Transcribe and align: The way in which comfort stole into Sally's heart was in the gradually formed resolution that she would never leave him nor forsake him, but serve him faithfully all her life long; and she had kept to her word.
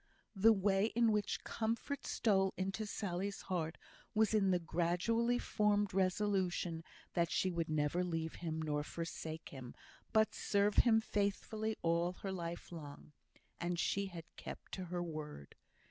The 0.35 0.51
way 0.51 0.87
in 0.95 1.11
which 1.11 1.43
comfort 1.43 2.07
stole 2.07 2.55
into 2.57 2.87
Sally's 2.87 3.41
heart 3.41 3.77
was 4.15 4.33
in 4.33 4.49
the 4.49 4.57
gradually 4.57 5.37
formed 5.37 5.93
resolution 5.93 6.83
that 7.13 7.29
she 7.29 7.51
would 7.51 7.69
never 7.69 8.03
leave 8.03 8.37
him 8.41 8.59
nor 8.63 8.83
forsake 8.83 9.49
him, 9.49 9.75
but 10.11 10.33
serve 10.33 10.77
him 10.77 11.01
faithfully 11.01 11.77
all 11.83 12.13
her 12.23 12.31
life 12.31 12.71
long; 12.71 13.11
and 13.59 13.77
she 13.79 14.07
had 14.07 14.23
kept 14.37 14.71
to 14.71 14.85
her 14.85 15.03
word. 15.03 15.53